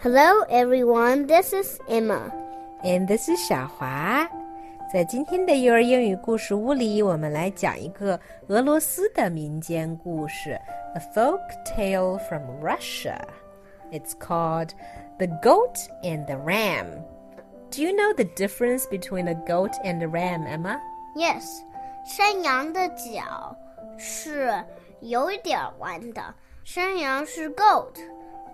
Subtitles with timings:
[0.00, 1.26] Hello, everyone.
[1.26, 2.32] This is Emma.
[2.82, 4.28] And this is 小华。
[4.92, 10.60] 在今天的幼儿英语故事屋里，我们来讲一个俄罗斯的民间故事，
[10.94, 13.18] a folk tale from Russia.
[13.90, 14.70] It's called
[15.18, 17.02] The Goat and the Ram.
[17.70, 20.78] Do you know the difference between a goat and a ram, Emma?
[21.16, 21.62] Yes，
[22.04, 23.56] 山羊的脚
[23.98, 24.52] 是
[25.00, 26.22] 有一点弯的，
[26.62, 27.48] 山羊是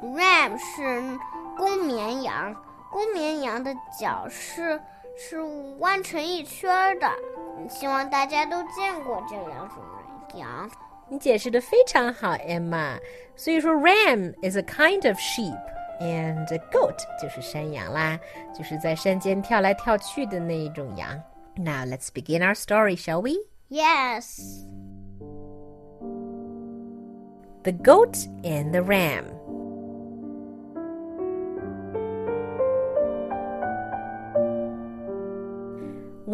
[0.05, 1.19] goat，ram 是
[1.57, 2.55] 公绵羊，
[2.91, 4.81] 公绵羊的脚是
[5.17, 5.41] 是
[5.79, 7.11] 弯成一圈的。
[7.69, 9.79] 希望大家都见过这两种
[10.35, 10.71] 羊。
[11.09, 12.99] 你解释的非常好，Emma。
[13.37, 18.19] 所以说，ram is a kind of sheep。and a goat 就是山羊啦，
[18.57, 21.21] 就是在山间跳来跳去的那一种羊。
[21.57, 23.37] Now let's begin our story, shall we?
[23.69, 24.41] Yes.
[27.65, 29.25] The goat and the ram.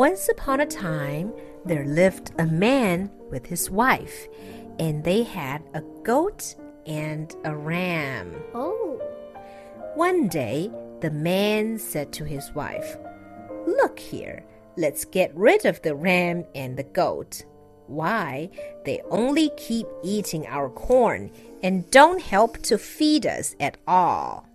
[0.02, 1.32] Once upon a time,
[1.64, 4.28] there lived a man with his wife,
[4.80, 6.56] and they had a goat
[6.88, 8.34] and a ram.
[8.56, 9.00] Oh.
[9.94, 12.98] One day, the man said to his wife,
[13.68, 14.44] Look here,
[14.76, 17.46] let's get rid of the ram and the goat.
[17.86, 18.50] Why?
[18.86, 21.30] They only keep eating our corn
[21.62, 24.48] and don't help to feed us at all.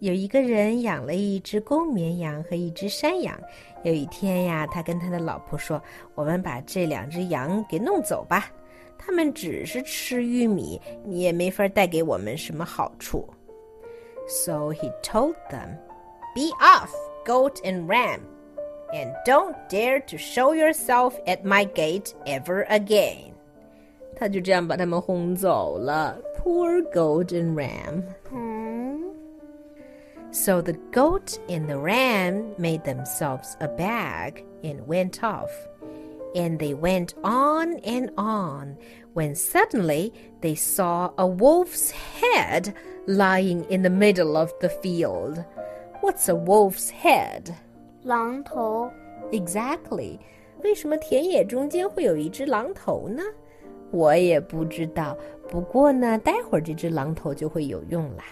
[0.00, 3.38] 有一个人养了一只公绵羊和一只山羊。
[3.82, 8.50] 有一天呀，他跟他的老婆说：“我们把这两只羊给弄走吧，
[8.98, 13.28] 它们只是吃玉米，也没法带给我们什么好处。”
[14.28, 15.76] So he told them,
[16.34, 16.90] Be off,
[17.24, 18.20] goat and ram,
[18.92, 23.32] and don't dare to show yourself at my gate ever again.
[24.16, 26.18] 他就这样把他们轰走了。
[26.42, 28.02] Poor goat and ram.
[30.30, 30.32] Hmm.
[30.32, 35.50] So the goat and the ram made themselves a bag and went off.
[36.34, 38.76] And they went on and on
[39.14, 42.74] when suddenly they saw a wolf's head
[43.06, 45.42] lying in the middle of the field.
[46.02, 47.54] What's a wolf's head?
[48.02, 48.90] 狼头
[49.32, 50.18] Exactly.
[50.62, 53.22] 为什么田野中间会有一只狼头呢？
[53.90, 55.16] 我也不知道。
[55.48, 58.24] 不过呢，待会儿这只狼头就会有用啦。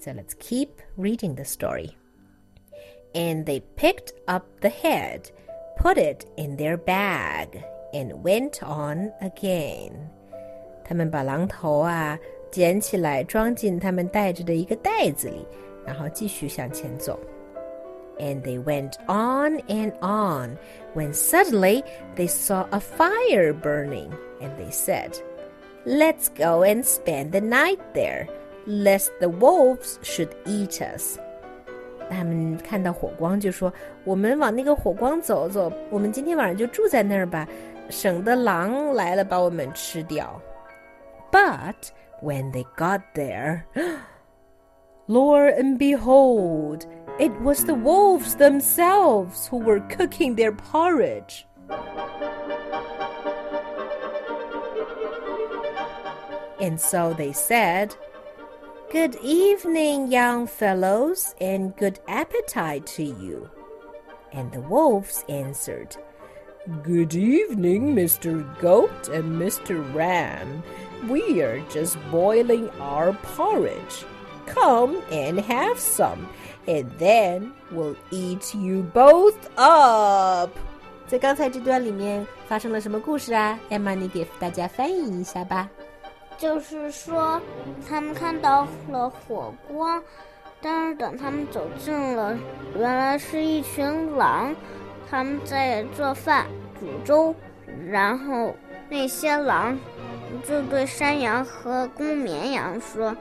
[0.00, 1.96] So let's keep reading the story.
[3.14, 5.30] And they picked up the head
[5.76, 7.62] put it in their bag
[7.94, 9.92] and went on again.
[10.84, 12.18] 他们把狼头啊
[12.50, 15.46] 捡起来，装进他们带着的一个袋子里，
[15.86, 17.18] 然后继续向前走。
[18.18, 20.58] And they went on and on
[20.94, 21.82] when suddenly
[22.16, 25.16] they saw a fire burning, and they said,
[25.86, 28.26] Let's go and spend the night there,
[28.66, 31.18] lest the wolves should eat us.
[32.08, 37.46] 他们看到火光，就说：“我们往那个火光走走，我们今天晚上就住在那儿吧，
[37.88, 40.40] 省得狼来了把我们吃掉。”
[41.30, 41.90] But
[42.20, 43.62] when they got there,
[45.06, 46.82] lo and behold,
[47.20, 51.46] it was the wolves themselves who were cooking their porridge.
[56.58, 57.90] And so they said,
[58.94, 63.48] Good evening, young fellows, and good appetite to you.
[64.32, 65.96] And the wolves answered,
[66.82, 68.44] Good evening, Mr.
[68.60, 69.82] Goat and Mr.
[69.94, 70.62] Ram.
[71.08, 74.04] We are just boiling our porridge.
[74.46, 76.28] Come and have some,
[76.66, 80.50] and then we'll eat you both up.
[81.06, 83.58] 在刚才这段里面发生了什么故事啊？
[83.68, 85.68] 艾玛，你给大家翻译一下吧。
[86.37, 87.41] 就是说，
[87.87, 90.01] 他们看到了火光，
[90.61, 92.37] 但是等他们走近了，
[92.77, 94.55] 原来是一群狼，
[95.09, 96.45] 他们在做饭
[96.79, 97.33] 煮粥。
[97.89, 98.55] 然后
[98.89, 99.77] 那些狼
[100.47, 103.15] 就对山羊和公绵羊说：“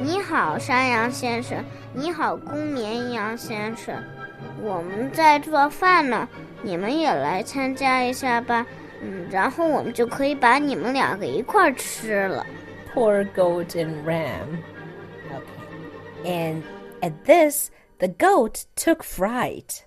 [0.00, 1.58] 你好，山羊先生；
[1.92, 3.94] 你好，公绵羊先生。
[4.62, 6.28] 我们在做饭呢，
[6.62, 8.66] 你们也来参加一下吧。”
[9.00, 12.44] 嗯，然后我们就可以把你们两个一块儿吃了。
[12.97, 14.63] Poor goat and ram.
[15.31, 16.29] Okay.
[16.29, 16.63] And
[17.01, 19.85] at this, the goat took fright.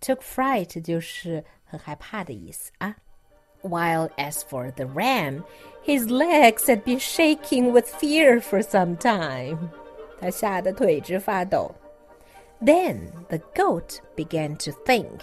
[0.00, 2.96] Took fright 就是很害怕的意思啊。
[3.62, 5.44] While as for the ram,
[5.82, 9.70] his legs had been shaking with fear for some time.
[10.20, 11.74] 他吓得腿直发抖。
[12.60, 15.20] Then the goat began to think,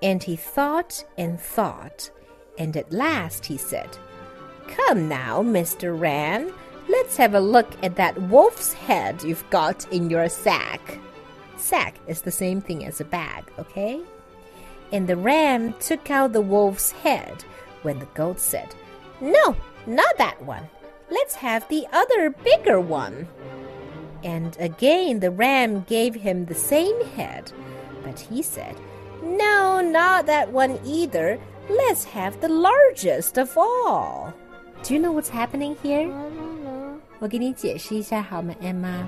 [0.00, 2.10] and he thought and thought.
[2.56, 3.96] And at last he said,
[4.68, 5.98] Come now, Mr.
[5.98, 6.52] Ram,
[6.89, 10.99] let's have a look at that wolf's head you've got in your sack.
[11.57, 14.01] sack is the same thing as a bag, okay?
[14.91, 17.43] And the ram took out the wolf's head
[17.81, 18.75] when the goat said,
[19.21, 19.55] No,
[19.87, 20.69] not that one.
[21.09, 23.27] Let's have the other bigger one.
[24.23, 27.51] And again the ram gave him the same head,
[28.03, 28.75] but he said,
[29.21, 31.39] No, not that one either.
[31.69, 34.33] Let's have the largest of all.
[34.83, 36.11] Do you know what's happening here?
[37.23, 39.05] 我给你解释一下好吗，Emma？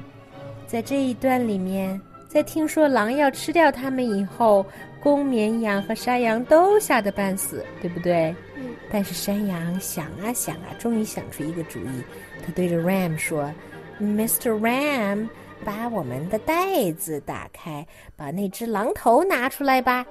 [0.65, 4.65] 在这一段里面，在听说狼要吃掉它们以后，
[5.01, 8.33] 公绵羊和山羊都吓得半死，对不对？
[8.55, 8.73] 嗯。
[8.89, 12.01] 但是山羊想啊想啊，终于想出一个主意，
[12.45, 13.51] 他对着 Ram 说
[13.99, 14.57] ：“Mr.
[14.61, 15.27] Ram，
[15.65, 17.85] 把我们的袋子打开，
[18.15, 20.05] 把那只狼头拿出来吧。”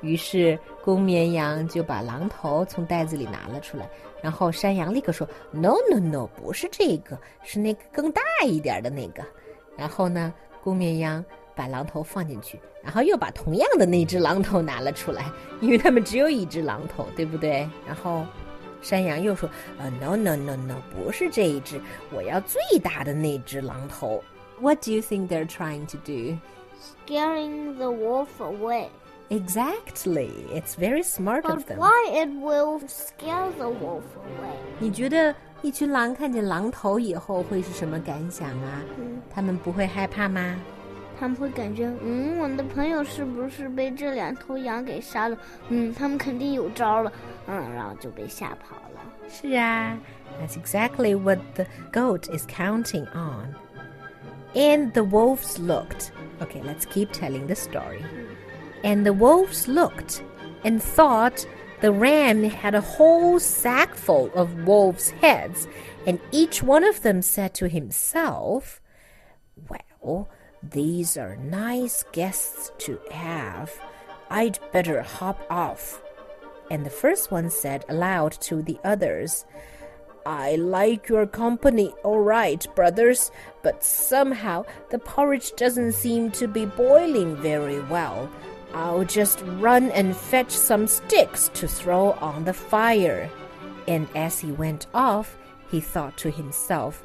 [0.00, 3.88] 于是公绵羊就把狼头从袋子里拿了出来，
[4.22, 9.22] 然后山羊立刻说：“No no no，不是这个，是那个更大一点的那个。”
[9.76, 10.32] 然后呢，
[10.62, 11.24] 公绵羊
[11.54, 15.30] 把狼头放进去，然后又把同样的那只狼头拿了出来，
[15.60, 17.68] 因为他们只有一只狼头，对不对？
[17.86, 18.24] 然后
[18.82, 19.48] 山羊又说
[19.78, 21.80] ：“呃，no no no no，不是这一只，
[22.12, 24.22] 我要最大的那只狼头。”
[24.60, 26.38] What do you think they're trying to do?
[27.06, 28.88] Scaring the wolf away.
[29.29, 30.29] Exactly.
[30.53, 31.79] It's very smart But of them.
[31.79, 34.55] why it will scare the wolf away?
[34.79, 35.33] 你觉得
[35.63, 38.81] 一群狼看见狼头以后会是什么感想啊？
[38.99, 40.55] 嗯，他们不会害怕吗？
[41.19, 45.37] 他们会感觉，嗯，我的朋友是不是被这两头羊给杀了？
[45.69, 47.11] 嗯，他们肯定有招了。
[47.47, 49.01] 嗯，然后就被吓跑了。
[49.27, 49.97] 是啊，
[50.39, 53.55] That's exactly what the goat is counting on.
[54.53, 56.11] And the wolves looked.
[56.41, 58.03] Okay, let's keep telling the story.
[58.82, 60.22] And the wolves looked
[60.64, 61.46] and thought
[61.80, 65.66] the ram had a whole sackful of wolves' heads,
[66.06, 68.80] and each one of them said to himself,
[69.68, 70.28] Well,
[70.62, 73.72] these are nice guests to have.
[74.28, 76.02] I'd better hop off.
[76.70, 79.44] And the first one said aloud to the others,
[80.26, 83.30] I like your company, all right, brothers,
[83.62, 88.30] but somehow the porridge doesn't seem to be boiling very well.
[88.73, 93.29] I'll just run and fetch some sticks to throw on the fire.
[93.87, 95.27] And as he went off,
[95.71, 97.03] he thought to himself,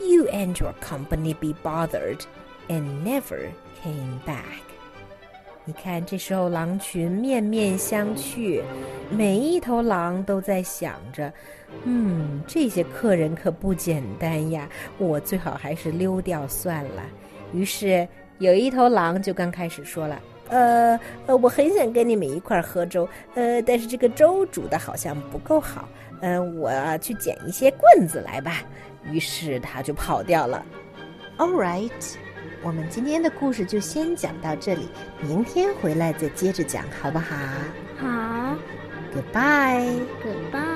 [0.00, 2.24] You and your company be bothered,
[2.68, 3.50] and never
[3.82, 4.62] came back.
[5.66, 8.62] 你看，这时候狼群面面相觑，
[9.10, 14.66] 每一头狼都在想着：“嗯，这些客人可不简单呀，
[14.96, 17.02] 我最好还是溜掉算了。”
[17.52, 18.08] 于是
[18.38, 20.18] 有一头狼就刚开始说了：“
[20.49, 25.87] 呃呃，我很想跟你们一块儿喝粥，呃，但是这个粥煮的好像不够好，
[26.21, 28.61] 嗯、呃，我去捡一些棍子来吧。”
[29.11, 30.65] 于是他就跑掉了。
[31.37, 31.91] All right.
[32.63, 34.89] 我们今天的故事就先讲到这里，
[35.21, 37.35] 明天回来再接着讲，好不好？
[37.99, 38.55] 好
[39.13, 39.99] Goodbye。
[40.23, 40.74] ，Goodbye。